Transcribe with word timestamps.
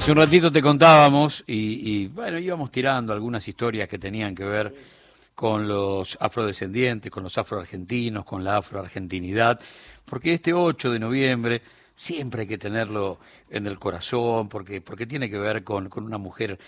Hace 0.00 0.12
un 0.12 0.16
ratito 0.16 0.50
te 0.50 0.62
contábamos 0.62 1.44
y, 1.46 2.06
bueno, 2.06 2.38
íbamos 2.38 2.72
tirando 2.72 3.12
algunas 3.12 3.46
historias 3.46 3.86
que 3.86 3.98
tenían 3.98 4.34
que 4.34 4.44
ver 4.44 4.74
con 5.34 5.68
los 5.68 6.16
afrodescendientes, 6.18 7.12
con 7.12 7.22
los 7.22 7.36
afroargentinos, 7.36 8.24
con 8.24 8.42
la 8.42 8.56
afroargentinidad, 8.56 9.60
porque 10.06 10.32
este 10.32 10.54
8 10.54 10.92
de 10.92 10.98
noviembre 10.98 11.60
siempre 11.94 12.40
hay 12.40 12.48
que 12.48 12.56
tenerlo 12.56 13.18
en 13.50 13.66
el 13.66 13.78
corazón, 13.78 14.48
porque, 14.48 14.80
porque 14.80 15.04
tiene 15.04 15.28
que 15.28 15.36
ver 15.38 15.62
con, 15.64 15.90
con 15.90 16.04
una 16.04 16.16
mujer 16.16 16.58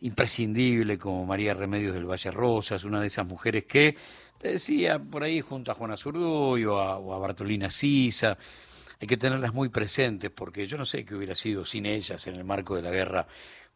imprescindible 0.00 0.98
como 0.98 1.24
María 1.24 1.54
Remedios 1.54 1.94
del 1.94 2.10
Valle 2.10 2.32
Rosas, 2.32 2.82
una 2.82 3.00
de 3.00 3.06
esas 3.06 3.24
mujeres 3.24 3.66
que, 3.66 3.94
te 4.36 4.48
decía, 4.48 4.98
por 4.98 5.22
ahí 5.22 5.40
junto 5.40 5.70
a 5.70 5.76
Juana 5.76 5.96
Zurduy 5.96 6.64
o 6.64 6.80
a, 6.80 6.98
o 6.98 7.14
a 7.14 7.18
Bartolina 7.18 7.70
Sisa, 7.70 8.36
hay 9.00 9.06
que 9.06 9.16
tenerlas 9.16 9.54
muy 9.54 9.70
presentes 9.70 10.30
porque 10.30 10.66
yo 10.66 10.76
no 10.76 10.84
sé 10.84 11.04
qué 11.04 11.14
hubiera 11.14 11.34
sido 11.34 11.64
sin 11.64 11.86
ellas 11.86 12.26
en 12.26 12.36
el 12.36 12.44
marco 12.44 12.76
de 12.76 12.82
la 12.82 12.90
guerra 12.90 13.26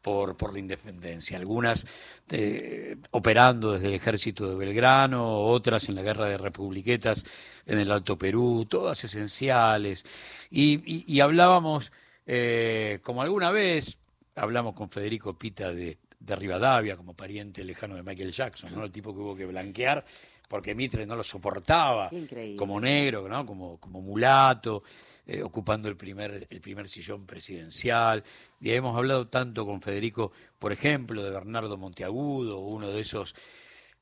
por, 0.02 0.36
por 0.36 0.52
la 0.52 0.58
independencia. 0.58 1.38
Algunas 1.38 1.86
eh, 2.30 2.96
operando 3.10 3.72
desde 3.72 3.88
el 3.88 3.94
ejército 3.94 4.46
de 4.46 4.54
Belgrano, 4.54 5.38
otras 5.38 5.88
en 5.88 5.94
la 5.94 6.02
guerra 6.02 6.28
de 6.28 6.36
republiquetas 6.36 7.24
en 7.64 7.78
el 7.78 7.90
Alto 7.90 8.18
Perú, 8.18 8.66
todas 8.68 9.02
esenciales. 9.02 10.04
Y, 10.50 11.18
hablábamos, 11.20 11.90
eh, 12.26 13.00
como 13.02 13.22
alguna 13.22 13.50
vez, 13.50 13.98
hablamos 14.36 14.74
con 14.74 14.90
Federico 14.90 15.38
Pita 15.38 15.72
de, 15.72 15.98
de 16.24 16.36
Rivadavia, 16.36 16.96
como 16.96 17.14
pariente 17.14 17.64
lejano 17.64 17.96
de 17.96 18.02
Michael 18.02 18.32
Jackson, 18.32 18.74
¿no? 18.74 18.84
el 18.84 18.90
tipo 18.90 19.12
que 19.12 19.20
hubo 19.20 19.36
que 19.36 19.46
blanquear 19.46 20.04
porque 20.48 20.74
Mitre 20.74 21.06
no 21.06 21.16
lo 21.16 21.22
soportaba 21.22 22.10
como 22.56 22.80
negro, 22.80 23.28
¿no? 23.28 23.44
como, 23.46 23.78
como 23.78 24.00
mulato. 24.00 24.82
Eh, 25.26 25.42
ocupando 25.42 25.88
el 25.88 25.96
primer, 25.96 26.46
el 26.50 26.60
primer 26.60 26.86
sillón 26.86 27.24
presidencial. 27.24 28.22
Y 28.60 28.72
hemos 28.72 28.94
hablado 28.94 29.26
tanto 29.28 29.64
con 29.64 29.80
Federico, 29.80 30.32
por 30.58 30.70
ejemplo, 30.70 31.22
de 31.22 31.30
Bernardo 31.30 31.78
Monteagudo, 31.78 32.58
uno 32.58 32.90
de 32.90 33.00
esos 33.00 33.34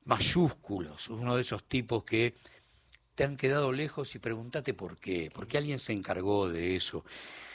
mayúsculos, 0.04 1.08
uno 1.10 1.36
de 1.36 1.42
esos 1.42 1.62
tipos 1.62 2.02
que 2.02 2.34
te 3.14 3.22
han 3.22 3.36
quedado 3.36 3.70
lejos 3.70 4.14
y 4.16 4.19
pregúntate 4.19 4.75
por 4.75 4.98
qué, 4.98 5.30
por 5.32 5.47
qué 5.47 5.58
alguien 5.58 5.78
se 5.78 5.92
encargó 5.92 6.48
de 6.48 6.75
eso 6.75 7.04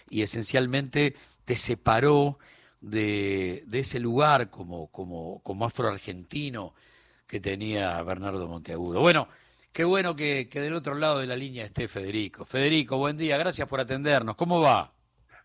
y 0.09 0.21
esencialmente 0.21 1.15
te 1.43 1.57
separó 1.57 2.39
de, 2.89 3.63
de 3.65 3.79
ese 3.79 3.99
lugar 3.99 4.49
como, 4.49 4.87
como, 4.87 5.41
como 5.43 5.65
afroargentino 5.65 6.73
que 7.27 7.39
tenía 7.39 8.01
Bernardo 8.03 8.47
Monteagudo. 8.47 9.01
Bueno, 9.01 9.27
Qué 9.77 9.83
bueno 9.83 10.15
que, 10.15 10.47
del 10.51 10.73
otro 10.73 10.95
lado 10.95 11.19
de 11.19 11.27
la 11.27 11.35
línea 11.35 11.63
esté 11.63 11.87
Federico. 11.87 12.45
Federico, 12.45 12.97
buen 12.97 13.15
día, 13.15 13.37
gracias 13.37 13.67
por 13.67 13.79
atendernos. 13.79 14.35
¿Cómo 14.35 14.59
va? 14.59 14.91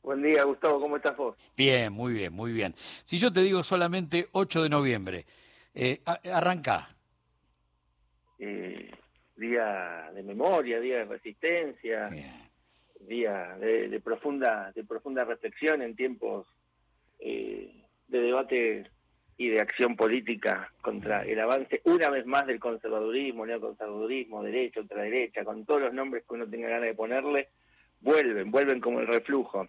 Buen 0.02 0.22
día, 0.22 0.44
Gustavo, 0.44 0.80
¿cómo 0.80 0.96
estás 0.96 1.14
vos? 1.18 1.36
Bien, 1.54 1.92
muy 1.92 2.14
bien, 2.14 2.32
muy 2.32 2.50
bien. 2.50 2.74
Si 3.04 3.18
yo 3.18 3.30
te 3.30 3.42
digo 3.42 3.62
solamente 3.62 4.28
8 4.32 4.62
de 4.62 4.68
noviembre, 4.70 5.26
eh, 5.74 6.00
arranca. 6.32 6.88
Eh, 8.38 8.90
día 9.36 10.10
de 10.14 10.22
memoria, 10.22 10.80
día 10.80 11.00
de 11.00 11.04
resistencia, 11.04 12.08
día 13.00 13.58
de, 13.58 14.00
profunda, 14.02 14.72
de 14.74 14.82
profunda 14.82 15.24
reflexión 15.24 15.82
en 15.82 15.94
tiempos 15.94 16.46
eh, 17.24 17.70
de 18.08 18.20
debate 18.20 18.90
y 19.36 19.48
de 19.48 19.60
acción 19.60 19.96
política 19.96 20.72
contra 20.82 21.22
el 21.22 21.38
avance, 21.40 21.80
una 21.84 22.10
vez 22.10 22.26
más, 22.26 22.46
del 22.46 22.58
conservadurismo, 22.58 23.46
neoconservadurismo, 23.46 24.42
derecha, 24.42 24.80
ultraderecha, 24.80 25.44
con 25.44 25.64
todos 25.64 25.82
los 25.82 25.94
nombres 25.94 26.24
que 26.28 26.34
uno 26.34 26.48
tenga 26.48 26.68
ganas 26.68 26.86
de 26.86 26.94
ponerle, 26.94 27.48
vuelven, 28.00 28.50
vuelven 28.50 28.80
como 28.80 29.00
el 29.00 29.06
reflujo. 29.06 29.68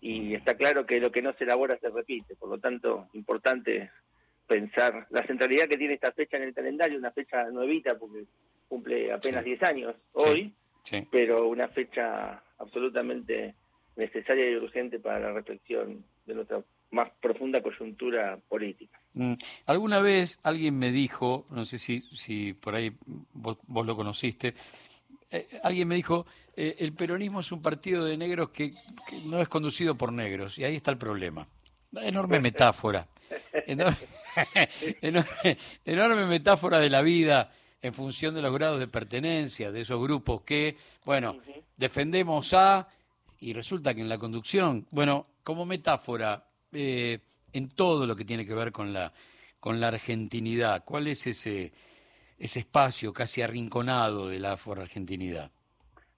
Y 0.00 0.34
está 0.34 0.56
claro 0.56 0.84
que 0.86 1.00
lo 1.00 1.12
que 1.12 1.22
no 1.22 1.32
se 1.34 1.44
elabora 1.44 1.78
se 1.78 1.90
repite, 1.90 2.36
por 2.36 2.48
lo 2.48 2.58
tanto, 2.58 3.08
importante 3.12 3.90
pensar 4.46 5.06
la 5.10 5.26
centralidad 5.26 5.68
que 5.68 5.78
tiene 5.78 5.94
esta 5.94 6.12
fecha 6.12 6.36
en 6.36 6.44
el 6.44 6.54
calendario, 6.54 6.98
una 6.98 7.12
fecha 7.12 7.44
nuevita, 7.50 7.98
porque 7.98 8.24
cumple 8.68 9.12
apenas 9.12 9.44
10 9.44 9.62
años 9.62 9.94
hoy, 10.12 10.54
pero 11.10 11.48
una 11.48 11.68
fecha 11.68 12.42
absolutamente 12.58 13.54
necesaria 13.96 14.50
y 14.50 14.56
urgente 14.56 14.98
para 14.98 15.20
la 15.20 15.32
reflexión 15.32 16.04
de 16.26 16.34
nuestra 16.34 16.62
más 16.94 17.10
profunda 17.20 17.60
coyuntura 17.60 18.38
política. 18.48 19.00
Mm. 19.14 19.34
Alguna 19.66 20.00
vez 20.00 20.38
alguien 20.42 20.78
me 20.78 20.90
dijo, 20.90 21.46
no 21.50 21.64
sé 21.64 21.78
si, 21.78 22.00
si 22.00 22.52
por 22.52 22.74
ahí 22.74 22.92
vos, 23.32 23.58
lo 23.68 23.96
conociste, 23.96 24.54
eh, 25.30 25.46
alguien 25.62 25.88
me 25.88 25.96
dijo, 25.96 26.26
eh, 26.56 26.76
el 26.78 26.92
peronismo 26.92 27.40
es 27.40 27.52
un 27.52 27.60
partido 27.60 28.04
de 28.04 28.16
negros 28.16 28.50
que, 28.50 28.70
no 29.26 29.40
es 29.40 29.48
conducido 29.48 29.96
por 29.96 30.12
negros, 30.12 30.58
y 30.58 30.64
ahí 30.64 30.76
está 30.76 30.90
el 30.90 30.98
problema. 30.98 31.46
Enorme 31.92 32.40
metáfora. 32.40 33.06
Enorme, 35.84 36.26
metáfora 36.26 36.78
de 36.78 36.90
la 36.90 37.02
vida 37.02 37.52
en 37.82 37.94
función 37.94 38.34
de 38.34 38.42
los 38.42 38.54
grados 38.54 38.80
de 38.80 38.88
pertenencia 38.88 39.70
de 39.70 39.82
esos 39.82 40.00
grupos 40.00 40.42
que, 40.42 40.76
bueno, 41.04 41.36
defendemos 41.76 42.54
a, 42.54 42.88
y 43.40 43.52
resulta 43.52 43.94
que 43.94 44.00
en 44.00 44.08
la 44.08 44.18
conducción, 44.18 44.86
bueno, 44.90 45.26
como 45.44 45.66
metáfora, 45.66 46.44
eh, 46.74 47.20
en 47.52 47.68
todo 47.68 48.06
lo 48.06 48.16
que 48.16 48.24
tiene 48.24 48.44
que 48.44 48.54
ver 48.54 48.72
con 48.72 48.92
la, 48.92 49.12
con 49.60 49.80
la 49.80 49.88
argentinidad. 49.88 50.84
¿Cuál 50.84 51.06
es 51.06 51.26
ese, 51.26 51.72
ese 52.38 52.60
espacio 52.60 53.12
casi 53.12 53.42
arrinconado 53.42 54.28
de 54.28 54.40
la 54.40 54.52
afro-argentinidad? 54.52 55.50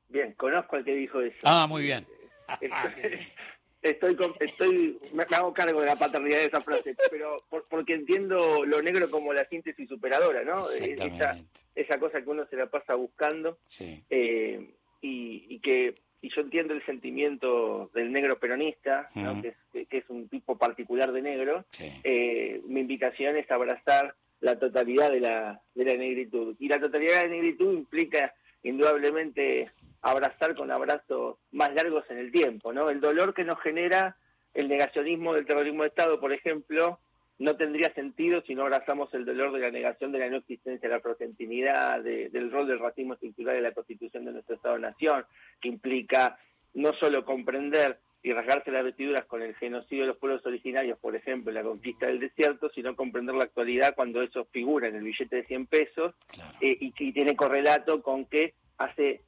Bien, 0.09 0.33
conozco 0.35 0.77
al 0.77 0.85
que 0.85 0.95
dijo 0.95 1.21
eso. 1.21 1.39
Ah, 1.45 1.67
muy 1.69 1.83
bien. 1.83 2.07
Estoy, 3.83 4.17
estoy, 4.41 4.99
me 5.13 5.23
hago 5.31 5.55
cargo 5.55 5.81
de 5.81 5.87
la 5.87 5.95
paternidad 5.95 6.39
de 6.39 6.47
esa 6.47 6.61
frase, 6.61 6.97
pero 7.09 7.37
porque 7.69 7.95
entiendo 7.95 8.65
lo 8.65 8.83
negro 8.83 9.09
como 9.09 9.33
la 9.33 9.45
síntesis 9.49 9.89
superadora, 9.89 10.43
¿no? 10.43 10.69
Esa, 10.69 11.39
esa 11.73 12.01
cosa 12.01 12.21
que 12.21 12.29
uno 12.29 12.47
se 12.49 12.57
la 12.57 12.67
pasa 12.67 12.97
buscando 12.97 13.59
eh, 14.11 14.75
y, 15.01 15.47
y, 15.49 15.61
que 15.61 16.03
y 16.27 16.31
yo 16.35 16.41
entiendo 16.41 16.75
el 16.75 16.85
sentimiento 16.85 17.89
del 17.95 18.11
negro 18.11 18.37
peronista, 18.41 19.09
que, 19.13 19.87
es, 19.91 20.05
un 20.09 20.29
tipo 20.29 20.59
particular 20.59 21.13
de 21.13 21.23
negro, 21.23 21.65
eh, 21.79 22.61
mi 22.67 22.81
invitación 22.81 23.37
es 23.37 23.49
abrazar 23.49 24.17
la 24.41 24.59
totalidad 24.59 25.13
de 25.13 25.21
la, 25.21 25.61
de 25.77 25.85
la 25.85 25.95
negritud. 25.95 26.57
Y 26.59 26.67
la 26.67 26.81
totalidad 26.81 27.23
de 27.23 27.29
la 27.29 27.35
negritud 27.35 27.73
implica 27.73 28.35
indudablemente 28.65 29.71
abrazar 30.03 30.57
con 30.57 30.73
abrazos 30.73 31.37
más 31.53 31.73
largos 31.75 32.05
en 32.11 32.19
el 32.19 32.33
tiempo, 32.33 32.73
¿no? 32.73 32.91
El 32.91 33.01
dolor 33.01 33.33
que 33.33 33.45
nos 33.45 33.61
genera 33.61 34.17
el 34.53 34.67
negacionismo 34.67 35.33
del 35.33 35.47
terrorismo 35.47 35.83
de 35.83 35.91
Estado, 35.91 36.19
por 36.19 36.33
ejemplo, 36.33 36.99
no 37.39 37.57
tendría 37.57 37.93
sentido 37.93 38.43
si 38.47 38.55
no 38.55 38.63
abrazamos 38.63 39.13
el 39.13 39.25
dolor 39.25 39.53
de 39.53 39.61
la 39.61 39.71
negación 39.71 40.13
de 40.13 40.21
la 40.21 40.31
no 40.31 40.39
existencia 40.39 40.89
de 40.89 40.95
la 40.95 41.03
prosentinidad, 41.03 42.03
del 42.03 42.51
rol 42.51 42.67
del 42.67 42.79
racismo 42.79 43.15
estructural 43.15 43.57
en 43.57 43.63
la 43.63 43.73
constitución 43.73 44.25
de 44.25 44.33
nuestro 44.33 44.57
Estado-Nación, 44.57 45.25
que 45.61 45.69
implica 45.69 46.39
no 46.75 46.93
solo 46.95 47.25
comprender 47.25 47.99
y 48.23 48.33
rasgarse 48.33 48.73
las 48.73 48.85
vestiduras 48.85 49.25
con 49.27 49.43
el 49.43 49.55
genocidio 49.57 50.03
de 50.03 50.09
los 50.09 50.17
pueblos 50.17 50.45
originarios, 50.47 50.99
por 50.99 51.15
ejemplo, 51.15 51.53
la 51.53 51.63
conquista 51.63 52.07
del 52.07 52.19
desierto, 52.19 52.71
sino 52.75 52.97
comprender 52.97 53.35
la 53.35 53.45
actualidad 53.45 53.95
cuando 53.95 54.23
eso 54.23 54.47
figura 54.47 54.89
en 54.89 54.97
el 54.97 55.05
billete 55.05 55.37
de 55.37 55.45
100 55.45 55.67
pesos 55.67 56.15
eh, 56.61 56.77
y, 56.81 56.93
y 56.99 57.13
tiene 57.13 57.37
correlato 57.37 58.03
con 58.03 58.25
que 58.25 58.55
hace 58.79 59.21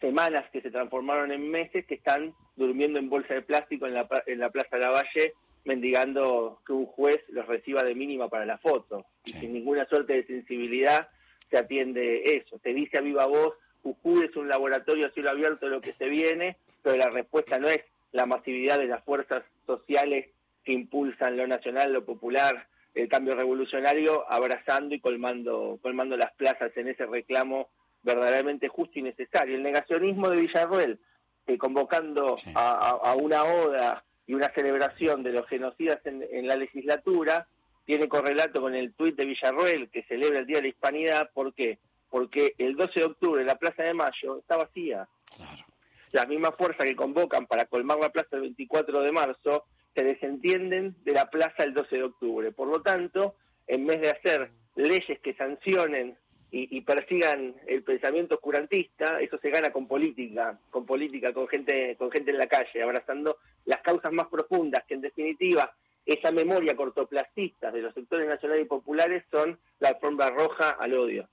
semanas 0.00 0.44
que 0.52 0.60
se 0.60 0.70
transformaron 0.70 1.32
en 1.32 1.50
meses 1.50 1.86
que 1.86 1.94
están 1.94 2.34
durmiendo 2.54 2.98
en 2.98 3.08
bolsa 3.08 3.34
de 3.34 3.42
plástico 3.42 3.86
en 3.86 3.94
la, 3.94 4.06
en 4.26 4.38
la 4.38 4.50
Plaza 4.50 4.78
Lavalle 4.78 5.32
mendigando 5.66 6.60
que 6.64 6.72
un 6.72 6.86
juez 6.86 7.20
los 7.28 7.46
reciba 7.46 7.82
de 7.82 7.94
mínima 7.94 8.28
para 8.28 8.46
la 8.46 8.58
foto. 8.58 9.04
Y 9.24 9.32
sin 9.32 9.52
ninguna 9.52 9.86
suerte 9.86 10.14
de 10.14 10.26
sensibilidad 10.26 11.08
se 11.50 11.58
atiende 11.58 12.22
eso. 12.36 12.58
Se 12.62 12.72
dice 12.72 12.98
a 12.98 13.02
viva 13.02 13.26
voz, 13.26 13.54
Jujuy 13.82 14.24
es 14.24 14.36
un 14.36 14.48
laboratorio 14.48 15.06
a 15.06 15.10
cielo 15.10 15.30
abierto 15.30 15.66
de 15.66 15.72
lo 15.72 15.80
que 15.80 15.92
se 15.92 16.08
viene, 16.08 16.56
pero 16.82 16.96
la 16.96 17.10
respuesta 17.10 17.58
no 17.58 17.68
es 17.68 17.80
la 18.12 18.26
masividad 18.26 18.78
de 18.78 18.86
las 18.86 19.04
fuerzas 19.04 19.42
sociales 19.66 20.26
que 20.64 20.72
impulsan 20.72 21.36
lo 21.36 21.46
nacional, 21.46 21.92
lo 21.92 22.04
popular, 22.04 22.66
el 22.94 23.08
cambio 23.08 23.34
revolucionario, 23.34 24.24
abrazando 24.30 24.94
y 24.94 25.00
colmando, 25.00 25.78
colmando 25.82 26.16
las 26.16 26.32
plazas 26.32 26.76
en 26.76 26.88
ese 26.88 27.06
reclamo 27.06 27.68
verdaderamente 28.02 28.68
justo 28.68 28.98
y 28.98 29.02
necesario. 29.02 29.56
El 29.56 29.62
negacionismo 29.62 30.30
de 30.30 30.38
Villarroel, 30.38 30.98
eh, 31.46 31.58
convocando 31.58 32.36
a, 32.54 33.14
una 33.20 33.44
oda 33.44 34.04
y 34.26 34.34
una 34.34 34.52
celebración 34.54 35.22
de 35.22 35.32
los 35.32 35.46
genocidas 35.46 36.00
en, 36.04 36.46
la 36.46 36.56
legislatura 36.56 37.46
tiene 37.84 38.08
correlato 38.08 38.60
con 38.60 38.74
el 38.74 38.92
tuit 38.92 39.16
de 39.16 39.24
Villarroel 39.24 39.88
que 39.90 40.02
celebra 40.04 40.40
el 40.40 40.46
Día 40.46 40.56
de 40.56 40.62
la 40.62 40.68
Hispanidad. 40.68 41.30
¿Por 41.32 41.54
qué? 41.54 41.78
Porque 42.10 42.54
el 42.58 42.76
12 42.76 43.00
de 43.00 43.06
octubre 43.06 43.44
la 43.44 43.56
Plaza 43.56 43.84
de 43.84 43.94
Mayo 43.94 44.38
está 44.38 44.56
vacía. 44.56 45.08
Claro. 45.36 45.64
Las 46.12 46.28
mismas 46.28 46.54
fuerzas 46.56 46.84
que 46.84 46.96
convocan 46.96 47.46
para 47.46 47.66
colmar 47.66 47.98
la 47.98 48.10
plaza 48.10 48.36
el 48.36 48.42
24 48.42 49.00
de 49.00 49.12
marzo 49.12 49.64
se 49.94 50.04
desentienden 50.04 50.96
de 51.04 51.12
la 51.12 51.30
plaza 51.30 51.62
el 51.62 51.74
12 51.74 51.96
de 51.96 52.02
octubre. 52.02 52.52
Por 52.52 52.68
lo 52.68 52.82
tanto, 52.82 53.34
en 53.66 53.84
vez 53.84 54.00
de 54.00 54.10
hacer 54.10 54.50
leyes 54.76 55.18
que 55.20 55.34
sancionen 55.34 56.16
y, 56.50 56.80
persigan 56.82 57.54
el 57.66 57.82
pensamiento 57.82 58.36
oscurantista, 58.36 59.20
eso 59.20 59.36
se 59.38 59.50
gana 59.50 59.70
con 59.72 59.86
política, 59.86 60.58
con 60.70 60.86
política, 60.86 61.34
con 61.34 61.48
gente, 61.48 61.96
con 61.98 62.10
gente 62.10 62.30
en 62.30 62.38
la 62.38 62.46
calle, 62.46 62.82
abrazando 62.82 63.36
las 63.66 63.82
causas 63.82 64.12
más 64.12 64.26
profundas, 64.28 64.84
que 64.86 64.94
en 64.94 65.02
definitiva 65.02 65.70
esa 66.06 66.30
memoria 66.30 66.76
cortoplastista 66.76 67.70
de 67.70 67.82
los 67.82 67.92
sectores 67.92 68.28
nacionales 68.28 68.64
y 68.64 68.68
populares 68.68 69.24
son 69.30 69.58
la 69.80 69.90
alfombra 69.90 70.30
roja 70.30 70.70
al 70.70 70.94
odio. 70.94 71.28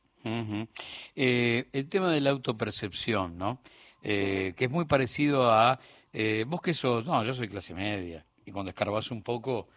Eh, 1.15 1.65
el 1.71 1.89
tema 1.89 2.12
de 2.12 2.21
la 2.21 2.31
autopercepción, 2.31 3.38
¿no? 3.38 3.62
Eh, 4.01 4.53
que 4.57 4.65
es 4.65 4.71
muy 4.71 4.85
parecido 4.85 5.51
a, 5.51 5.80
eh, 6.12 6.45
vos 6.47 6.62
que 6.62 6.74
sos, 6.74 7.06
no, 7.06 7.24
yo 7.24 7.33
soy 7.33 7.47
clase 7.47 7.74
media, 7.74 8.25
y 8.45 8.51
cuando 8.51 8.69
escarbas 8.69 9.12
un 9.12 9.21
poco, 9.21 9.68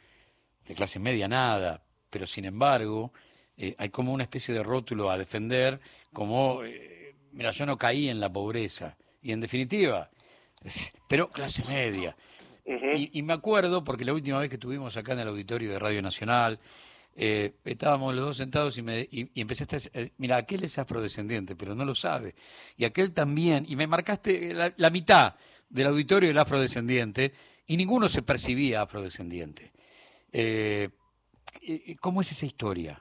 de 0.66 0.74
clase 0.74 0.98
media 0.98 1.28
nada, 1.28 1.82
pero 2.10 2.26
sin 2.26 2.44
embargo, 2.44 3.12
hay 3.78 3.88
como 3.88 4.12
una 4.12 4.24
especie 4.24 4.52
de 4.52 4.62
rótulo 4.62 5.10
a 5.10 5.16
defender, 5.16 5.80
como, 6.12 6.60
mira, 7.32 7.52
yo 7.52 7.66
no 7.66 7.78
caí 7.78 8.08
en 8.08 8.18
la 8.18 8.32
pobreza, 8.32 8.96
y 9.22 9.32
en 9.32 9.40
definitiva, 9.40 10.10
pero 11.08 11.30
clase 11.30 11.64
media. 11.64 12.16
Y, 12.66 13.22
me 13.22 13.32
acuerdo, 13.32 13.84
porque 13.84 14.04
la 14.04 14.12
última 14.12 14.40
vez 14.40 14.48
que 14.48 14.56
estuvimos 14.56 14.96
acá 14.96 15.12
en 15.12 15.20
el 15.20 15.28
auditorio 15.28 15.70
de 15.70 15.78
Radio 15.78 16.02
Nacional, 16.02 16.58
eh, 17.14 17.54
estábamos 17.64 18.14
los 18.14 18.24
dos 18.24 18.36
sentados 18.36 18.76
y, 18.76 18.82
me, 18.82 19.08
y, 19.10 19.40
empecé 19.40 19.64
a 19.64 19.66
decir, 19.68 20.12
mira, 20.18 20.36
aquel 20.36 20.64
es 20.64 20.78
afrodescendiente, 20.78 21.54
pero 21.54 21.74
no 21.74 21.84
lo 21.84 21.94
sabe. 21.94 22.34
Y 22.76 22.84
aquel 22.84 23.14
también, 23.14 23.64
y 23.68 23.76
me 23.76 23.86
marcaste 23.86 24.52
la, 24.52 24.90
mitad 24.90 25.36
del 25.68 25.86
auditorio 25.86 26.28
del 26.28 26.38
afrodescendiente, 26.38 27.32
y 27.66 27.76
ninguno 27.76 28.08
se 28.08 28.22
percibía 28.22 28.82
afrodescendiente. 28.82 29.72
Eh, 30.32 30.88
eh, 31.62 31.96
¿Cómo 32.00 32.20
es 32.20 32.32
esa 32.32 32.46
historia? 32.46 33.00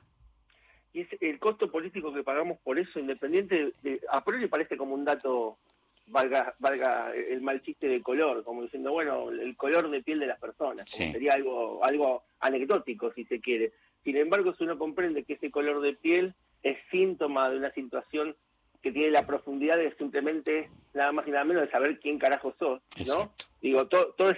Y 0.94 1.02
es 1.02 1.08
el 1.20 1.40
costo 1.40 1.72
político 1.72 2.14
que 2.14 2.24
pagamos 2.24 2.60
por 2.60 2.78
eso, 2.80 3.00
independiente, 3.00 3.74
de, 3.82 4.00
a 4.12 4.24
priori 4.24 4.48
parece 4.48 4.78
como 4.78 4.94
un 4.94 5.04
dato 5.04 5.58
valga, 6.07 6.56
valga 6.60 7.13
el 7.13 7.42
mal 7.42 7.62
chiste 7.62 7.88
de 7.88 8.02
color, 8.02 8.44
como 8.44 8.63
diciendo, 8.63 8.92
bueno, 8.92 9.30
el 9.30 9.56
color 9.56 9.90
de 9.90 10.04
piel 10.04 10.19
de 10.19 10.28
las 10.28 10.40
personas, 10.40 10.90
sería 10.90 11.34
algo, 11.34 11.84
algo 11.84 12.24
anecdótico 12.40 13.12
si 13.13 13.25
se 13.25 13.40
quiere. 13.40 13.74
Sin 14.04 14.18
embargo, 14.18 14.54
si 14.56 14.63
uno 14.63 14.78
comprende 14.78 15.24
que 15.24 15.34
ese 15.34 15.50
color 15.50 15.81
de 15.81 15.94
piel 15.94 16.36
es 16.62 16.78
síntoma 16.92 17.50
de 17.50 17.57
una 17.57 17.72
situación 17.72 18.36
que 18.81 18.92
tiene 18.92 19.10
la 19.10 19.25
profundidad 19.25 19.78
de 19.78 19.96
simplemente 19.96 20.69
nada 20.94 21.12
más 21.12 21.28
y 21.28 21.31
nada 21.31 21.44
menos 21.44 21.63
de 21.63 21.72
saber 21.72 22.00
quién 22.00 22.19
carajo 22.19 22.54
sos, 22.60 22.81
¿no? 23.07 23.34
Digo, 23.60 23.88
todas 23.88 24.38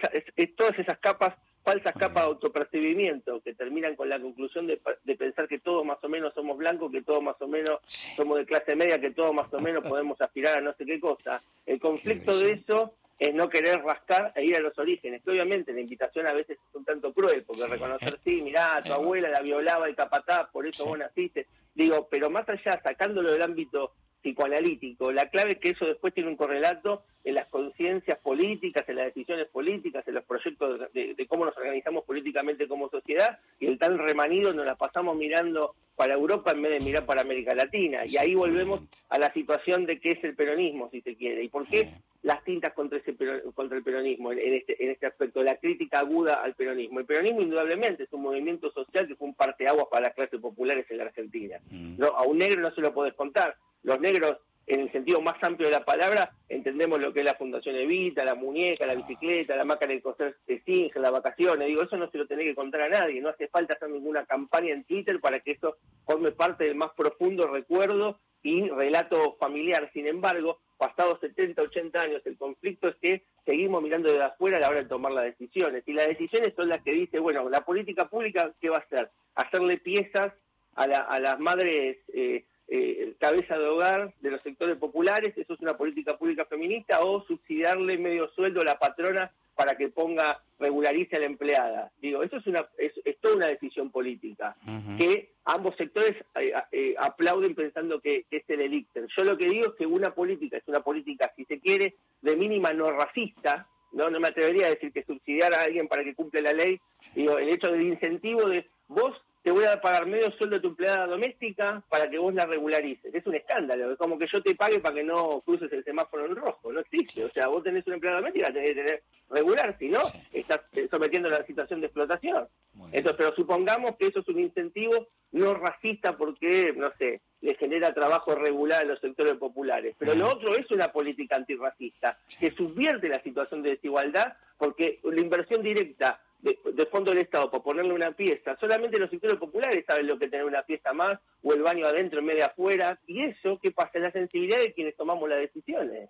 esas 0.77 0.99
capas, 0.99 1.35
falsas 1.67 1.91
capas 1.99 2.23
de 2.23 2.29
autopercibimiento 2.29 3.41
que 3.41 3.53
terminan 3.53 3.97
con 3.97 4.07
la 4.07 4.21
conclusión 4.21 4.67
de, 4.67 4.79
pensar 5.17 5.49
que 5.49 5.59
todos 5.59 5.83
más 5.83 6.01
o 6.01 6.07
menos 6.07 6.33
somos 6.33 6.57
blancos, 6.57 6.89
que 6.89 7.01
todos 7.01 7.21
más 7.21 7.35
o 7.41 7.47
menos 7.47 7.81
somos 8.15 8.37
de 8.37 8.45
clase 8.45 8.73
media, 8.73 9.01
que 9.01 9.11
todos 9.11 9.33
más 9.33 9.53
o 9.53 9.59
menos 9.59 9.85
podemos 9.85 10.19
aspirar 10.21 10.59
a 10.59 10.61
no 10.61 10.73
sé 10.75 10.85
qué 10.85 10.97
cosa. 10.97 11.43
El 11.65 11.77
conflicto 11.81 12.39
de 12.39 12.53
eso 12.53 12.93
es 13.19 13.33
no 13.33 13.49
querer 13.49 13.81
rascar 13.81 14.31
e 14.35 14.45
ir 14.45 14.55
a 14.55 14.61
los 14.61 14.79
orígenes, 14.79 15.21
que 15.21 15.31
obviamente 15.31 15.73
la 15.73 15.81
invitación 15.81 16.25
a 16.25 16.31
veces 16.31 16.57
es 16.57 16.75
un 16.75 16.85
tanto 16.85 17.11
cruel, 17.11 17.43
porque 17.43 17.67
reconocer, 17.67 18.17
sí, 18.23 18.41
mirá, 18.41 18.81
tu 18.85 18.93
abuela 18.93 19.27
la 19.27 19.41
violaba 19.41 19.89
el 19.89 19.95
capataz, 19.95 20.49
por 20.51 20.65
eso 20.65 20.85
vos 20.85 20.97
naciste, 20.97 21.47
digo, 21.75 22.07
pero 22.09 22.29
más 22.29 22.47
allá, 22.47 22.79
sacándolo 22.81 23.29
del 23.29 23.41
ámbito 23.41 23.91
psicoanalítico, 24.27 25.11
la 25.11 25.29
clave 25.29 25.51
es 25.51 25.59
que 25.59 25.69
eso 25.69 25.85
después 25.85 26.13
tiene 26.13 26.29
un 26.29 26.35
correlato 26.35 27.03
en 27.23 27.35
las 27.35 27.47
conciencias 27.47 28.17
políticas, 28.19 28.87
en 28.89 28.97
las 28.97 29.05
decisiones 29.05 29.47
políticas, 29.47 30.05
en 30.07 30.15
los 30.15 30.25
proyectos 30.25 30.91
de, 30.93 31.13
de, 31.13 31.27
cómo 31.27 31.45
nos 31.45 31.55
organizamos 31.55 32.03
políticamente 32.03 32.67
como 32.67 32.89
sociedad, 32.89 33.39
y 33.59 33.67
el 33.67 33.79
tal 33.79 33.97
remanido 33.97 34.53
nos 34.53 34.65
la 34.65 34.75
pasamos 34.75 35.15
mirando 35.15 35.75
para 35.97 36.13
Europa 36.13 36.51
en 36.51 36.61
vez 36.61 36.71
de 36.77 36.85
mirar 36.85 37.05
para 37.05 37.21
América 37.21 37.55
Latina. 37.55 38.05
Y 38.05 38.17
ahí 38.17 38.35
volvemos 38.35 38.81
a 39.09 39.17
la 39.17 39.33
situación 39.33 39.87
de 39.87 39.99
qué 39.99 40.09
es 40.11 40.23
el 40.23 40.35
peronismo, 40.35 40.89
si 40.91 41.01
se 41.01 41.15
quiere, 41.15 41.43
y 41.43 41.49
por 41.49 41.65
qué 41.65 41.89
las 42.21 42.43
tintas 42.43 42.73
contra, 42.73 42.99
ese, 42.99 43.15
contra 43.55 43.77
el 43.77 43.83
peronismo 43.83 44.31
en, 44.31 44.53
este, 44.53 44.83
en 44.83 44.91
este 44.91 45.07
aspecto, 45.07 45.41
la 45.41 45.57
crítica 45.57 45.99
aguda 45.99 46.35
al 46.35 46.53
peronismo. 46.53 46.99
El 46.99 47.07
peronismo 47.07 47.41
indudablemente 47.41 48.03
es 48.03 48.13
un 48.13 48.21
movimiento 48.21 48.71
social 48.71 49.07
que 49.07 49.15
fue 49.15 49.27
un 49.27 49.33
parteaguas 49.33 49.87
para 49.89 50.03
las 50.03 50.13
clases 50.13 50.39
populares 50.39 50.85
en 50.91 50.97
la 50.99 51.05
Argentina. 51.05 51.57
Mm. 51.71 51.97
No, 51.97 52.07
a 52.07 52.23
un 52.23 52.37
negro 52.37 52.61
no 52.61 52.71
se 52.75 52.81
lo 52.81 52.93
podés 52.93 53.15
contar. 53.15 53.55
Los 53.81 53.99
negros, 53.99 54.37
en 54.67 54.81
el 54.81 54.91
sentido 54.91 55.21
más 55.21 55.41
amplio 55.41 55.69
de 55.69 55.75
la 55.75 55.85
palabra, 55.85 56.33
entendemos 56.49 56.99
lo 56.99 57.13
que 57.13 57.19
es 57.19 57.25
la 57.25 57.35
Fundación 57.35 57.77
Evita, 57.77 58.25
la 58.25 58.35
muñeca, 58.35 58.85
la 58.85 58.95
bicicleta, 58.95 59.55
la 59.55 59.63
máquina 59.63 59.93
de 59.93 60.01
coser 60.01 60.35
de 60.45 60.91
las 60.95 61.11
vacaciones. 61.11 61.67
Digo, 61.67 61.83
eso 61.83 61.95
no 61.95 62.11
se 62.11 62.17
lo 62.17 62.27
tenés 62.27 62.45
que 62.45 62.55
contar 62.55 62.81
a 62.81 62.89
nadie. 62.89 63.21
No 63.21 63.29
hace 63.29 63.47
falta 63.47 63.75
hacer 63.75 63.89
ninguna 63.89 64.25
campaña 64.25 64.73
en 64.73 64.83
Twitter 64.83 65.21
para 65.21 65.39
que 65.39 65.51
eso 65.51 65.77
forme 66.05 66.31
parte 66.31 66.65
del 66.65 66.75
más 66.75 66.91
profundo 66.97 67.47
recuerdo 67.47 68.19
y 68.43 68.67
relato 68.67 69.37
familiar. 69.39 69.89
Sin 69.93 70.05
embargo, 70.05 70.59
pasados 70.77 71.21
70, 71.21 71.61
80 71.61 72.01
años, 72.01 72.21
el 72.25 72.37
conflicto 72.37 72.89
es 72.89 72.95
que 72.97 73.23
seguimos 73.45 73.81
mirando 73.81 74.09
desde 74.09 74.23
afuera 74.23 74.57
a 74.57 74.59
la 74.59 74.69
hora 74.69 74.83
de 74.83 74.89
tomar 74.89 75.13
las 75.13 75.23
decisiones. 75.23 75.83
Y 75.85 75.93
las 75.93 76.07
decisiones 76.07 76.53
son 76.55 76.67
las 76.67 76.81
que 76.81 76.91
dice, 76.91 77.19
bueno, 77.19 77.49
la 77.49 77.61
política 77.61 78.09
pública, 78.09 78.53
¿qué 78.59 78.69
va 78.69 78.77
a 78.77 78.81
hacer? 78.81 79.11
Hacerle 79.35 79.77
piezas 79.77 80.33
a, 80.75 80.83
a 80.83 81.19
las 81.19 81.39
madres 81.39 81.97
eh, 82.13 82.45
eh, 82.69 83.13
cabeza 83.19 83.57
de 83.57 83.65
hogar 83.65 84.13
de 84.19 84.31
los 84.31 84.41
sectores 84.41 84.77
populares, 84.77 85.37
eso 85.37 85.53
es 85.53 85.59
una 85.61 85.77
política 85.77 86.17
pública 86.17 86.45
feminista, 86.45 87.01
o 87.01 87.23
subsidiarle 87.25 87.97
medio 87.97 88.29
sueldo 88.29 88.61
a 88.61 88.65
la 88.65 88.79
patrona 88.79 89.31
para 89.55 89.75
que 89.75 89.89
ponga, 89.89 90.41
regularice 90.59 91.15
a 91.15 91.19
la 91.19 91.25
empleada. 91.25 91.91
Digo, 91.99 92.21
eso 92.23 92.37
es, 92.37 92.45
una, 92.45 92.67
es, 92.77 92.93
toda 93.19 93.35
una 93.35 93.47
decisión 93.47 93.89
política, 93.89 94.55
que 94.97 95.31
ambos 95.45 95.75
sectores 95.77 96.15
eh, 96.35 96.53
eh, 96.71 96.95
aplauden 96.99 97.55
pensando 97.55 97.99
que, 97.99 98.25
es 98.29 98.43
el 98.49 98.61
elixir. 98.61 99.07
Yo 99.17 99.23
lo 99.23 99.37
que 99.37 99.49
digo 99.49 99.67
es 99.67 99.73
que 99.73 99.87
una 99.87 100.13
política 100.13 100.57
es 100.57 100.67
una 100.67 100.81
política, 100.81 101.31
si 101.35 101.45
se 101.45 101.59
quiere, 101.59 101.95
de 102.21 102.35
mínima 102.35 102.71
no 102.71 102.91
racista, 102.91 103.67
no, 103.93 104.09
no 104.09 104.19
me 104.19 104.27
atrevería 104.27 104.67
a 104.67 104.71
decir 104.71 104.91
que 104.91 105.03
subsidiar 105.03 105.53
a 105.53 105.63
alguien 105.63 105.87
para 105.87 106.03
que 106.03 106.13
cumpla 106.13 106.41
la 106.41 106.53
ley, 106.53 106.79
digo, 107.15 107.39
el 107.39 107.49
hecho 107.49 107.71
del 107.71 107.81
incentivo 107.81 108.47
de 108.47 108.67
vos 108.87 109.13
te 109.47 109.53
voy 109.53 109.63
a 109.63 109.79
pagar 109.79 110.05
medio 110.05 110.29
sueldo 110.31 110.57
de 110.57 110.61
tu 110.61 110.67
empleada 110.67 111.07
doméstica 111.07 111.81
para 111.87 112.09
que 112.09 112.17
vos 112.17 112.33
la 112.33 112.45
regularices. 112.45 113.15
Es 113.15 113.25
un 113.25 113.35
escándalo, 113.35 113.93
es 113.93 113.97
como 113.97 114.19
que 114.19 114.27
yo 114.29 114.43
te 114.43 114.53
pague 114.55 114.81
para 114.81 114.95
que 114.95 115.05
no 115.05 115.39
cruces 115.39 115.71
el 115.71 115.85
semáforo 115.85 116.25
en 116.25 116.35
rojo, 116.35 116.73
no 116.73 116.81
existe. 116.81 117.23
O 117.23 117.31
sea, 117.31 117.47
vos 117.47 117.63
tenés 117.63 117.87
una 117.87 117.95
empleada 117.95 118.17
doméstica, 118.17 118.51
tenés 118.51 118.71
que 118.71 118.75
tener 118.75 119.03
regular, 119.29 119.73
si 119.79 119.87
no, 119.87 120.01
estás 120.33 120.59
sometiendo 120.91 121.29
a 121.29 121.39
la 121.39 121.45
situación 121.45 121.79
de 121.79 121.87
explotación. 121.87 122.45
Entonces, 122.91 123.13
pero 123.17 123.33
supongamos 123.35 123.95
que 123.95 124.07
eso 124.07 124.19
es 124.19 124.27
un 124.27 124.41
incentivo 124.41 125.07
no 125.31 125.53
racista 125.53 126.17
porque, 126.17 126.73
no 126.75 126.91
sé, 126.97 127.21
le 127.39 127.55
genera 127.55 127.93
trabajo 127.93 128.35
regular 128.35 128.81
a 128.81 128.85
los 128.85 128.99
sectores 128.99 129.35
populares. 129.35 129.95
Pero 129.97 130.13
lo 130.13 130.27
otro 130.27 130.57
es 130.57 130.69
una 130.71 130.91
política 130.91 131.37
antirracista 131.37 132.19
que 132.37 132.51
subvierte 132.51 133.07
la 133.07 133.23
situación 133.23 133.63
de 133.63 133.69
desigualdad 133.69 134.35
porque 134.57 134.99
la 135.03 135.21
inversión 135.21 135.61
directa 135.61 136.19
de, 136.39 136.85
fondo 136.91 137.11
del 137.11 137.21
Estado 137.21 137.49
para 137.49 137.63
ponerle 137.63 137.93
una 137.93 138.11
pieza, 138.11 138.57
solamente 138.59 138.99
los 138.99 139.09
sectores 139.09 139.37
populares 139.37 139.83
saben 139.85 140.07
lo 140.07 140.17
que 140.17 140.27
tener 140.27 140.45
una 140.45 140.63
pieza 140.63 140.93
más 140.93 141.19
o 141.43 141.53
el 141.53 141.61
baño 141.61 141.85
adentro 141.85 142.19
en 142.19 142.25
medio 142.25 142.39
de 142.39 142.45
afuera, 142.45 142.99
y 143.07 143.23
eso, 143.23 143.59
¿qué 143.61 143.71
pasa? 143.71 143.99
La 143.99 144.11
sensibilidad 144.11 144.59
de 144.59 144.73
quienes 144.73 144.95
tomamos 144.95 145.27
las 145.29 145.39
decisiones. 145.39 146.09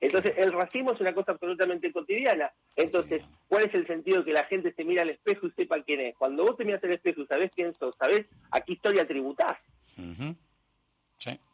Entonces, 0.00 0.34
el 0.36 0.52
racismo 0.52 0.92
es 0.92 1.00
una 1.00 1.14
cosa 1.14 1.30
absolutamente 1.30 1.92
cotidiana. 1.92 2.52
Entonces, 2.74 3.22
¿cuál 3.48 3.66
es 3.66 3.74
el 3.74 3.86
sentido 3.86 4.18
de 4.18 4.24
que 4.24 4.32
la 4.32 4.44
gente 4.44 4.72
se 4.72 4.82
mira 4.82 5.02
al 5.02 5.10
espejo 5.10 5.46
y 5.46 5.52
sepa 5.52 5.80
quién 5.82 6.00
es? 6.00 6.16
Cuando 6.16 6.44
vos 6.44 6.56
te 6.56 6.64
miras 6.64 6.82
al 6.82 6.92
espejo 6.92 7.20
y 7.20 7.26
sabés 7.26 7.52
quién 7.54 7.72
sos, 7.74 7.94
sabés 7.96 8.26
a 8.50 8.60
qué 8.60 8.72
historia 8.72 9.06
tributás. 9.06 9.58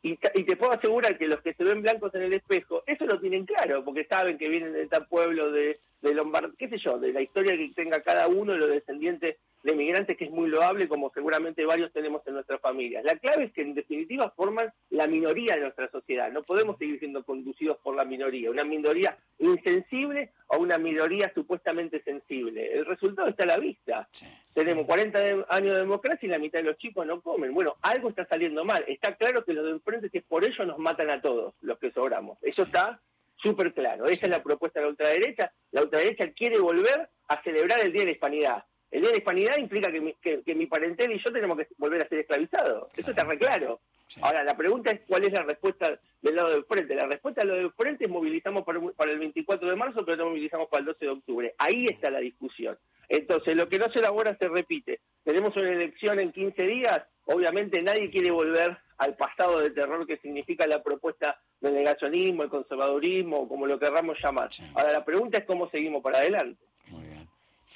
Y, 0.03 0.17
te 0.17 0.57
puedo 0.57 0.73
asegurar 0.73 1.19
que 1.19 1.27
los 1.27 1.41
que 1.41 1.55
se 1.55 1.65
ven 1.65 1.83
blancos 1.83 2.15
en 2.15 2.23
el 2.23 2.33
espejo, 2.33 2.83
eso 2.87 3.07
lo 3.07 3.21
tienen 3.21 3.45
claro, 3.45 3.85
porque 3.85 4.05
saben 4.05 4.39
que 4.39 4.49
vienen 4.49 4.73
de 4.73 4.87
tal 4.87 5.07
pueblo 5.07 5.51
de, 5.51 5.81
de 6.03 6.15
Lombard, 6.15 6.55
qué 6.57 6.69
sé 6.69 6.79
yo, 6.79 6.99
de 6.99 7.13
la 7.13 7.21
historia 7.21 7.57
que 7.57 7.73
tenga 7.75 8.01
cada 8.03 8.29
uno 8.29 8.53
de 8.53 8.59
los 8.59 8.69
descendientes 8.69 9.37
de 9.63 9.75
migrantes, 9.75 10.17
que 10.17 10.27
es 10.27 10.31
muy 10.31 10.49
loable, 10.49 10.89
como 10.89 11.11
seguramente 11.13 11.65
varios 11.65 11.93
tenemos 11.93 12.23
en 12.27 12.35
nuestras 12.35 12.61
familias. 12.61 13.05
La 13.05 13.17
clave 13.17 13.45
es 13.45 13.53
que 13.53 13.63
en 13.63 13.75
definitiva 13.75 14.33
forman 14.37 14.73
la 14.91 15.07
minoría 15.07 15.55
de 15.55 15.63
nuestra 15.63 15.91
sociedad. 15.91 16.31
No 16.31 16.43
podemos 16.43 16.79
seguir 16.79 16.99
siendo 16.99 17.25
conducidos 17.25 17.79
por 17.79 17.97
la 17.97 18.05
minoría, 18.05 18.51
una 18.51 18.65
minoría 18.65 19.17
insensible 19.39 20.31
o 20.49 20.59
una 20.59 20.79
minoría 20.79 21.33
supuestamente 21.35 22.03
sensible. 22.03 22.73
El 22.73 22.87
resultado 22.87 23.29
está 23.29 23.45
a 23.45 23.49
la 23.49 23.59
vista. 23.59 24.09
Tenemos 24.55 24.87
40 24.87 25.19
años 25.49 25.75
de 25.75 25.81
democracia 25.81 26.27
y 26.27 26.31
la 26.31 26.39
mitad 26.39 26.61
de 26.61 26.65
los 26.65 26.79
chicos 26.79 27.07
no 27.07 27.21
comen. 27.21 27.53
Bueno, 27.53 27.77
algo 27.83 28.09
está 28.09 28.27
saliendo 28.27 28.65
mal. 28.65 28.85
Está 28.87 29.17
claro 29.17 29.45
que 29.45 29.53
los 29.53 29.65
de 29.65 29.73
enfrente, 29.73 30.11
que 30.11 30.23
por 30.23 30.45
ello 30.45 30.65
nos 30.65 30.79
matan 30.79 31.11
a 31.11 31.21
todos, 31.21 31.55
los 31.61 31.79
que 31.79 31.91
sobramos. 31.91 32.39
Eso 32.43 32.63
está 32.63 33.01
súper 33.37 33.73
claro. 33.73 34.07
Esa 34.07 34.27
es 34.27 34.31
la 34.31 34.43
propuesta 34.43 34.81
de 34.81 34.87
la 34.87 34.91
ultraderecha. 34.91 35.53
La 35.73 35.83
ultraderecha 35.83 36.33
quiere 36.33 36.59
volver 36.59 37.09
a 37.29 37.43
celebrar 37.43 37.81
el 37.81 37.93
Día 37.93 38.03
de 38.03 38.07
la 38.07 38.13
Hispanidad. 38.13 38.65
El 38.91 39.01
Día 39.03 39.11
de 39.11 39.17
la 39.17 39.19
Hispanidad 39.19 39.59
implica 39.59 39.93
que 39.93 40.01
mi, 40.01 40.15
que, 40.15 40.55
mi 40.55 40.67
parentela 40.67 41.13
y 41.13 41.23
yo 41.23 41.33
tenemos 41.33 41.59
que 41.59 41.69
volver 41.77 42.03
a 42.03 42.09
ser 42.09 42.21
esclavizados. 42.21 42.89
Eso 42.97 43.11
está 43.11 43.25
re 43.25 43.39
claro. 43.39 43.81
Ahora, 44.23 44.43
la 44.43 44.57
pregunta 44.57 44.91
es 44.91 45.01
cuál 45.07 45.25
es 45.25 45.33
la 45.33 45.43
respuesta 45.43 46.01
del 46.23 46.35
lado 46.35 46.51
del 46.51 46.65
frente. 46.65 46.95
La 46.95 47.07
respuesta 47.07 47.43
del 47.43 47.49
lado 47.49 47.61
del 47.61 47.73
frente 47.73 48.05
es 48.05 48.11
movilizamos 48.11 48.65
para, 48.65 48.81
para, 48.97 49.13
el 49.13 49.19
24 49.19 49.69
de 49.69 49.77
marzo, 49.77 50.05
pero 50.05 50.17
no 50.17 50.31
movilizamos 50.31 50.69
para 50.69 50.81
el 50.81 50.87
12 50.87 51.05
de 51.05 51.11
octubre. 51.11 51.55
Ahí 51.59 51.85
está 51.85 52.11
la 52.11 52.21
discusión. 52.21 52.79
Entonces, 53.09 53.55
lo 53.55 53.69
que 53.69 53.79
no 53.79 53.91
se 53.91 53.99
elabora 53.99 54.37
se 54.39 54.49
repite. 54.49 55.01
Tenemos 55.25 55.55
una 55.57 55.71
elección 55.71 56.21
en 56.21 56.33
15 56.33 56.63
días, 56.63 57.03
obviamente 57.27 57.83
nadie 57.83 58.11
quiere 58.11 58.31
volver 58.31 58.79
al 58.99 59.15
pasado 59.17 59.61
de 59.61 59.71
terror 59.71 60.07
que 60.07 60.17
significa 60.19 60.67
la 60.67 60.83
propuesta 60.83 61.39
del 61.61 61.75
negacionismo, 61.75 62.43
el 62.43 62.49
conservadurismo, 62.49 63.49
como 63.49 63.67
lo 63.67 63.79
querramos 63.79 64.19
llamar. 64.23 64.51
Ahora, 64.75 64.93
la 64.93 65.05
pregunta 65.05 65.39
es 65.39 65.45
cómo 65.45 65.71
seguimos 65.71 66.03
para 66.03 66.19
adelante. 66.19 66.63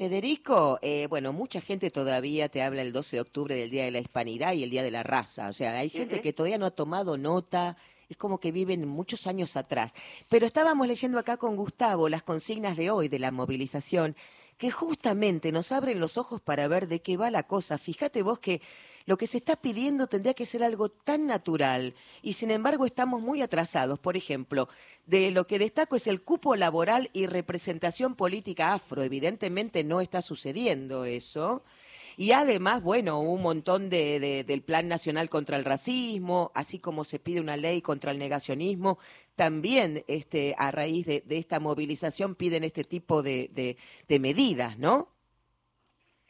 Federico, 0.03 0.81
eh, 0.83 1.07
bueno, 1.09 1.33
mucha 1.33 1.61
gente 1.61 1.89
todavía 1.93 2.49
te 2.49 2.61
habla 2.61 2.83
el 2.83 2.93
12 2.93 3.19
de 3.19 3.21
octubre 3.21 3.55
del 3.55 3.71
Día 3.71 3.85
de 3.85 3.93
la 3.93 4.01
Hispanidad 4.01 4.53
y 4.53 4.65
el 4.65 4.71
Día 4.71 4.83
de 4.83 4.91
la 4.91 5.05
Raza. 5.05 5.47
O 5.49 5.53
sea, 5.53 5.79
hay 5.79 5.91
gente 5.91 6.21
que 6.21 6.33
todavía 6.33 6.59
no 6.59 6.67
ha 6.67 6.73
tomado 6.73 7.17
nota, 7.17 7.77
es 8.09 8.17
como 8.17 8.41
que 8.41 8.51
viven 8.51 8.89
muchos 8.89 9.29
años 9.29 9.57
atrás. 9.57 9.95
Pero 10.29 10.45
estábamos 10.45 10.89
leyendo 10.89 11.21
acá 11.21 11.37
con 11.37 11.55
Gustavo 11.55 12.09
las 12.09 12.25
consignas 12.25 12.77
de 12.77 12.91
hoy 12.91 13.07
de 13.07 13.21
la 13.21 13.31
movilización, 13.31 14.17
que 14.59 14.73
justamente 14.73 15.53
nos 15.53 15.71
abren 15.71 16.01
los 16.01 16.19
ojos 16.19 16.41
para 16.41 16.67
ver 16.67 16.89
de 16.89 17.01
qué 17.01 17.17
va 17.17 17.31
la 17.31 17.45
cosa. 17.45 17.79
Fíjate 17.79 18.23
vos 18.23 18.41
que 18.41 18.61
lo 19.07 19.17
que 19.17 19.27
se 19.27 19.39
está 19.39 19.57
pidiendo 19.57 20.07
tendría 20.07 20.35
que 20.35 20.47
ser 20.47 20.63
algo 20.63 20.89
tan 20.89 21.27
natural 21.27 21.95
y 22.23 22.35
sin 22.35 22.51
embargo 22.51 22.87
estamos 22.87 23.21
muy 23.21 23.43
atrasados. 23.43 23.99
Por 23.99 24.17
ejemplo, 24.17 24.69
de 25.07 25.31
lo 25.31 25.47
que 25.47 25.59
destaco 25.59 25.97
es 25.97 26.07
el 26.07 26.23
cupo 26.23 26.57
laboral 26.57 27.11
y 27.13 27.27
representación 27.27 28.15
política 28.15 28.73
afro. 28.73 29.03
Evidentemente 29.03 29.85
no 29.85 30.01
está 30.01 30.23
sucediendo 30.23 31.05
eso. 31.05 31.63
Y 32.17 32.33
además, 32.33 32.83
bueno, 32.83 33.21
un 33.21 33.41
montón 33.41 33.89
de, 33.89 34.45
del 34.47 34.63
Plan 34.63 34.87
Nacional 34.87 35.31
contra 35.31 35.57
el 35.57 35.65
Racismo, 35.65 36.53
así 36.55 36.79
como 36.79 37.05
se 37.05 37.19
pide 37.19 37.41
una 37.41 37.57
ley 37.57 37.81
contra 37.81 38.11
el 38.11 38.19
negacionismo, 38.19 38.99
también 39.35 40.05
este, 40.09 40.55
a 40.59 40.71
raíz 40.71 41.07
de, 41.07 41.25
esta 41.31 41.59
movilización 41.59 42.35
piden 42.35 42.65
este 42.65 42.85
tipo 42.85 43.23
de, 43.23 43.77
de 44.09 44.19
medidas, 44.19 44.79
¿no? 44.79 45.09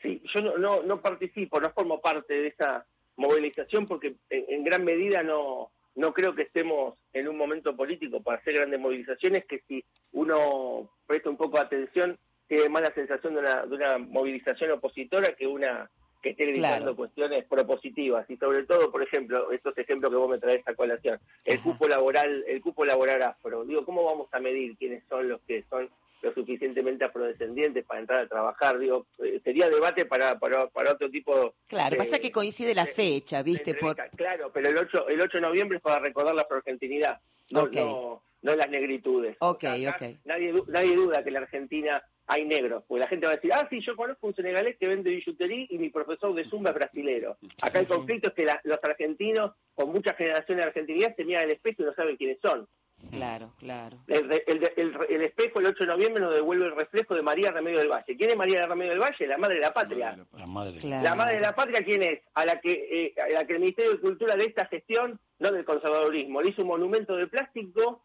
Sí, 0.02 0.21
yo 0.35 0.40
no, 0.40 0.59
no, 0.59 0.82
no, 0.82 1.00
participo, 1.00 1.61
no 1.61 1.71
formo 1.71 2.00
parte 2.00 2.35
de 2.35 2.49
esa 2.49 2.85
movilización 3.16 3.87
porque 3.87 4.16
en, 4.30 4.64
gran 4.64 4.85
medida 4.85 5.23
no, 5.23 5.71
no 5.94 6.12
creo 6.12 6.35
que 6.35 6.42
estemos 6.42 6.97
en 7.12 7.28
un 7.28 7.37
momento 7.37 7.76
político 7.76 8.21
para 8.21 8.38
hacer 8.38 8.54
grandes 8.54 8.80
movilizaciones, 8.80 9.44
que 9.47 9.61
si 9.68 9.85
uno 10.12 10.90
presta 11.06 11.30
un 11.30 11.37
poco 11.37 11.59
de 11.59 11.64
atención, 11.64 12.18
tiene 12.49 12.68
más 12.68 12.82
la 12.82 12.94
sensación 12.94 13.35
de 13.35 13.40
una, 13.40 13.64
de 13.64 13.76
una 13.76 13.99
movilización 13.99 14.73
opositora 14.73 15.35
que 15.37 15.47
una 15.47 15.88
que 16.23 16.30
esté 16.30 16.47
gritando 16.47 16.94
cuestiones 16.94 17.44
propositivas. 17.44 18.28
Y 18.30 18.37
sobre 18.37 18.64
todo, 18.64 18.92
por 18.92 19.02
ejemplo, 19.02 19.50
estos 19.50 19.76
ejemplos 19.76 20.11
que 20.11 20.16
vos 20.16 20.30
me 20.30 20.38
traes 20.38 20.66
a 20.66 20.75
colación, 20.75 21.18
el 21.44 21.61
cupo 21.61 21.88
laboral, 21.88 22.44
el 22.47 22.61
cupo 22.61 22.85
laboral 22.85 23.23
afro. 23.23 23.64
Digo, 23.64 23.85
¿cómo 23.85 24.04
vamos 24.04 24.28
a 24.32 24.38
medir 24.38 24.76
quiénes 24.76 25.02
son 25.09 25.28
los 25.28 25.40
que 25.42 25.64
son 25.68 25.90
lo 26.23 26.33
suficientemente 26.33 27.05
afrodescendientes 27.05 27.85
para 27.85 28.00
entrar 28.00 28.21
a 28.21 28.29
trabajar. 28.29 28.79
Digo, 28.79 29.07
eh, 29.19 29.41
sería 29.43 29.69
debate 29.69 30.07
para, 30.07 30.38
para, 30.38 30.69
para 30.69 30.93
otro 30.93 31.11
tipo 31.11 31.55
Claro, 31.67 31.97
pasa 31.97 32.19
que 32.19 32.31
coincide 32.31 32.75
la 32.75 32.87
fecha, 32.87 33.43
¿viste? 33.43 33.75
Por... 33.75 33.97
Claro, 34.17 34.50
pero 34.52 34.69
el 34.69 34.79
8, 34.79 35.09
el 35.09 35.21
8 35.21 35.38
de 35.38 35.41
noviembre 35.41 35.76
es 35.79 35.83
para 35.83 35.99
recordar 36.00 36.35
la 36.35 36.43
afroargentinidad, 36.43 37.21
no, 37.50 37.67
no, 37.67 38.23
no 38.43 38.57
las 38.57 38.71
negritudes. 38.71 39.37
Ok, 39.41 39.64
ok. 39.88 40.02
Nadie, 40.25 40.55
nadie 40.69 40.97
duda 40.97 41.23
que 41.23 41.31
en 41.31 41.35
la 41.35 41.41
Argentina 41.41 42.02
hay 42.26 42.45
negros, 42.45 42.85
porque 42.87 43.00
la 43.00 43.09
gente 43.09 43.26
va 43.26 43.33
a 43.33 43.37
decir, 43.37 43.52
ah, 43.52 43.67
sí, 43.69 43.81
yo 43.85 43.97
conozco 43.97 44.29
un 44.29 44.35
senegalés 44.35 44.76
que 44.79 44.87
vende 44.87 45.11
billutería 45.11 45.67
y 45.69 45.79
mi 45.79 45.91
profesor 45.91 46.35
de 46.35 46.49
Zumba 46.49 46.71
es 46.71 46.76
brasilero. 46.76 47.37
Acá 47.61 47.81
el 47.81 47.87
conflicto 47.87 48.29
es 48.29 48.35
que 48.35 48.47
los 48.64 48.79
argentinos, 48.83 49.52
con 49.75 49.91
muchas 49.91 50.17
generaciones 50.17 50.64
de 50.64 50.69
argentinidad, 50.69 51.17
se 51.17 51.25
miran 51.25 51.45
al 51.45 51.50
espejo 51.50 51.83
y 51.83 51.87
no 51.87 51.95
saben 51.95 52.17
quiénes 52.17 52.38
son. 52.41 52.67
Claro, 53.11 53.52
claro. 53.59 53.99
El, 54.06 54.30
el, 54.47 55.23
espejo 55.23 55.61
el 55.61 55.66
8 55.66 55.85
de 55.85 55.87
noviembre 55.87 56.23
nos 56.23 56.35
devuelve 56.35 56.66
el 56.66 56.76
reflejo 56.76 57.14
de 57.14 57.23
María 57.23 57.50
Remedio 57.50 57.78
del 57.78 57.88
Valle. 57.88 58.16
¿Quién 58.16 58.30
es 58.30 58.37
María 58.37 58.66
Remedio 58.66 58.92
del 58.92 59.00
Valle? 59.00 59.26
La 59.26 59.38
madre 59.38 59.56
de 59.56 59.61
la 59.61 59.73
patria. 59.73 60.16
La 60.37 60.47
madre, 60.47 60.80
la 60.82 61.14
madre 61.14 61.35
de 61.35 61.40
la 61.40 61.54
patria, 61.54 61.85
¿quién 61.85 62.02
es? 62.02 62.21
A 62.35 62.44
la 62.44 62.61
que 62.61 62.71
eh, 62.71 63.14
a 63.21 63.32
la 63.32 63.47
que 63.47 63.54
el 63.54 63.61
Ministerio 63.61 63.92
de 63.92 64.00
Cultura 64.00 64.37
de 64.37 64.44
esta 64.44 64.66
gestión, 64.66 65.18
no 65.40 65.50
del 65.50 65.64
conservadurismo, 65.64 66.40
le 66.40 66.50
hizo 66.50 66.62
un 66.62 66.68
monumento 66.68 67.16
de 67.16 67.26
plástico 67.26 68.02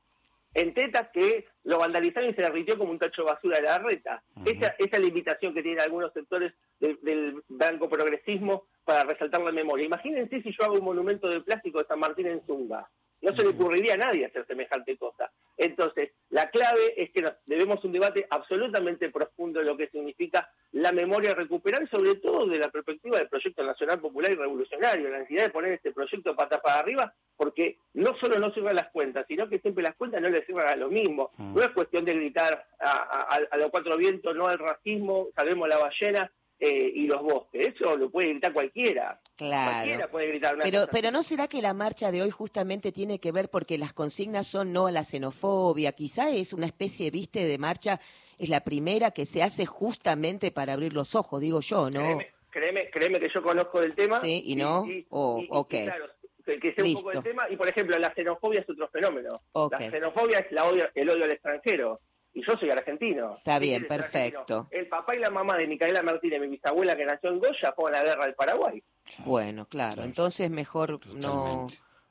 en 0.54 0.74
tetas 0.74 1.10
que 1.14 1.46
lo 1.66 1.78
vandalizaron 1.78 2.30
y 2.30 2.34
se 2.34 2.42
derritió 2.42 2.78
como 2.78 2.92
un 2.92 3.00
tacho 3.00 3.22
de 3.22 3.32
basura 3.32 3.58
de 3.58 3.64
la 3.64 3.78
reta. 3.78 4.24
esa, 4.46 4.68
esa 4.80 4.98
es 4.98 5.00
la 5.00 5.08
invitación 5.08 5.54
que 5.54 5.62
tienen 5.62 5.82
algunos 5.82 6.12
sectores 6.14 6.54
del 6.80 7.44
blanco 7.48 7.88
progresismo 7.88 8.64
para 8.84 9.04
resaltar 9.04 9.42
la 9.42 9.52
memoria. 9.52 9.86
Imagínense 9.86 10.42
si 10.42 10.52
yo 10.52 10.66
hago 10.66 10.76
un 10.76 10.86
monumento 10.86 11.30
de 11.30 11.42
plástico 11.42 11.80
de 11.80 11.88
San 11.88 12.00
Martín 12.00 12.28
en 12.28 12.42
Zumba. 12.46 12.90
No 13.22 13.36
se 13.36 13.44
le 13.44 13.50
ocurriría 13.50 13.96
a 13.96 13.98
nadie 13.98 14.26
hacer 14.26 14.46
semejante 14.46 14.96
cosa. 14.98 15.32
Entonces, 15.58 16.12
la 16.30 16.50
clave 16.50 16.94
es 16.96 17.12
que 17.12 17.26
debemos 17.46 17.84
un 17.84 17.92
debate 17.92 18.28
absolutamente 18.30 19.10
profundo 19.10 19.60
de 19.60 19.66
lo 19.66 19.76
que 19.76 19.90
significa 19.90 20.50
la 20.74 20.92
memoria 20.92 21.34
recuperar, 21.34 21.90
sobre 21.90 22.16
todo 22.16 22.46
de 22.46 22.60
la 22.60 22.70
perspectiva 22.70 23.18
del 23.18 23.28
proyecto 23.30 23.64
nacional 23.64 24.00
popular 24.00 24.32
y 24.32 24.36
revolucionario, 24.36 25.10
la 25.10 25.20
necesidad 25.20 25.46
de 25.46 25.50
poner 25.50 25.74
este 25.74 25.92
proyecto 25.92 26.36
pata 26.36 26.62
para 26.62 26.80
arriba, 26.80 27.14
porque 27.36 27.78
no 27.94 28.16
solo 28.20 28.38
no 28.38 28.54
sirven 28.54 28.76
las 28.76 28.90
cuentas, 28.90 29.26
sino 29.28 29.50
que 29.50 29.60
siempre 29.60 29.84
las 29.84 29.96
cuentas 29.96 30.22
no 30.22 30.30
le 30.30 30.46
sirven 30.46 30.68
a 30.68 30.76
lo 30.76 30.90
mismo. 30.90 31.32
Mm. 31.38 31.56
No 31.56 31.62
es 31.62 31.70
cuestión 31.70 32.06
de 32.06 32.14
gritar 32.14 32.68
a, 32.80 33.38
a 33.50 33.58
los 33.58 33.72
cuatro 33.72 33.98
vientos, 33.98 34.36
no 34.36 34.46
al 34.46 34.60
racismo, 34.60 35.30
salvemos 35.36 35.68
la 35.68 35.80
ballena, 35.80 36.32
eh, 36.60 36.92
y 36.96 37.08
los 37.08 37.22
bosques. 37.22 37.76
Eso 37.76 37.96
lo 37.98 38.10
puede 38.10 38.30
gritar 38.30 38.52
cualquiera. 38.52 39.20
Claro. 39.36 39.76
Cualquiera 39.76 40.12
puede 40.12 40.28
gritar 40.28 40.56
una 40.56 40.64
pero, 40.64 40.88
pero 40.92 41.12
¿no 41.12 41.22
será 41.22 41.48
que 41.48 41.62
la 41.62 41.74
marcha 41.74 42.12
de 42.12 42.22
hoy 42.24 42.32
justamente 42.32 42.92
tiene 42.92 43.20
que 43.20 43.32
ver 43.32 43.50
porque 43.50 43.78
las 43.78 43.94
consignas 43.94 44.48
son 44.48 44.74
no 44.74 44.88
a 44.88 44.92
la 44.92 45.04
xenofobia? 45.04 45.92
Quizá 45.92 46.30
es 46.30 46.54
una 46.54 46.66
especie, 46.66 47.12
viste, 47.12 47.46
de 47.46 47.58
marcha, 47.58 48.00
es 48.40 48.50
la 48.50 48.62
primera 48.62 49.12
que 49.12 49.26
se 49.26 49.44
hace 49.44 49.66
justamente 49.66 50.52
para 50.52 50.74
abrir 50.74 50.94
los 50.94 51.14
ojos, 51.16 51.42
digo 51.42 51.60
yo, 51.62 51.90
¿no? 51.90 52.20
Créeme, 52.50 52.90
créeme, 52.90 53.20
que 53.20 53.30
yo 53.30 53.44
conozco 53.44 53.80
del 53.82 53.94
tema. 53.94 54.20
Sí, 54.20 54.42
y 54.46 54.56
no, 54.56 54.88
o 55.10 55.68
claro, 55.68 56.08
que 56.44 56.74
sé 56.74 56.82
un 56.82 56.94
poco 56.96 57.12
del 57.12 57.24
tema. 57.24 57.48
Y 57.50 57.56
por 57.56 57.68
ejemplo, 57.68 58.00
la 58.00 58.12
xenofobia 58.14 58.62
es 58.62 58.70
otro 58.70 58.88
fenómeno. 58.88 59.42
La 59.54 59.92
xenofobia 59.92 60.40
es 60.40 60.52
la 60.52 60.66
odio, 60.66 60.90
el 60.96 61.10
odio 61.10 61.26
al 61.26 61.32
extranjero 61.32 62.02
y 62.38 62.46
yo 62.46 62.56
soy 62.56 62.70
argentino. 62.70 63.38
Está 63.38 63.58
bien, 63.58 63.88
perfecto. 63.88 64.68
El 64.70 64.88
papá 64.88 65.16
y 65.16 65.20
la 65.20 65.32
mamá 65.32 65.58
de 65.58 65.66
Micaela 65.66 66.04
Martínez, 66.04 66.40
mi 66.40 66.50
bisabuela 66.50 66.96
que 66.96 67.04
nació 67.04 67.32
en 67.32 67.40
Goya, 67.40 67.74
fue 67.76 67.90
a 67.90 67.94
la 67.94 68.04
guerra 68.04 68.26
del 68.26 68.36
Paraguay. 68.36 68.84
Bueno, 69.26 69.66
claro, 69.66 70.04
entonces 70.04 70.52
mejor 70.52 71.00
no... 71.16 71.68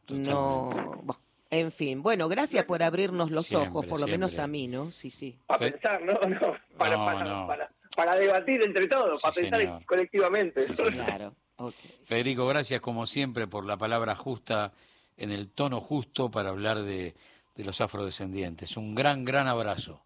no 0.08 0.70
en 1.48 1.70
fin, 1.70 2.02
bueno, 2.02 2.28
gracias 2.28 2.64
por 2.64 2.82
abrirnos 2.82 3.30
los 3.30 3.52
ojos, 3.52 3.86
por 3.86 4.00
lo 4.00 4.08
menos 4.08 4.36
a 4.40 4.48
mí, 4.48 4.66
¿no? 4.66 4.90
Sí, 4.90 5.10
sí. 5.10 5.38
Para 5.46 5.60
pensar, 5.60 6.02
¿no? 6.02 6.12
no 6.28 6.56
para, 6.76 6.96
para, 6.96 7.70
para, 7.94 8.16
debatir 8.16 8.64
entre 8.64 8.88
todos, 8.88 9.22
para 9.22 9.32
pensar 9.32 9.84
colectivamente. 9.86 10.66
claro. 10.66 11.34
Federico, 12.04 12.48
gracias 12.48 12.80
como 12.80 13.06
siempre 13.06 13.46
por 13.46 13.64
la 13.64 13.76
palabra 13.76 14.16
justa, 14.16 14.72
en 15.16 15.30
el 15.30 15.48
tono 15.48 15.80
justo 15.80 16.32
para 16.32 16.48
hablar 16.48 16.82
de, 16.82 17.14
de 17.54 17.64
los 17.64 17.80
afrodescendientes. 17.80 18.76
Un 18.76 18.96
gran, 18.96 19.24
gran 19.24 19.46
abrazo. 19.46 20.05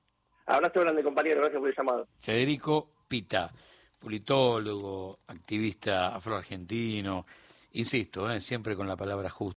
Abrazo 0.51 0.81
grande, 0.81 1.05
compañero. 1.05 1.41
Gracias 1.41 1.61
por 1.61 1.69
el 1.69 1.77
llamado. 1.77 2.09
Federico 2.21 2.91
Pita, 3.07 3.51
politólogo, 4.01 5.21
activista 5.29 6.17
afroargentino. 6.17 7.25
Insisto, 7.73 8.29
¿eh? 8.29 8.41
siempre 8.41 8.75
con 8.75 8.89
la 8.89 8.97
palabra 8.97 9.31
justa. 9.31 9.49